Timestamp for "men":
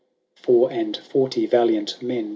2.01-2.29